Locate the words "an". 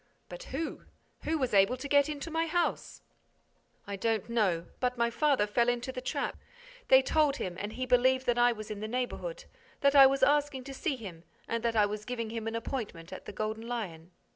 12.47-12.55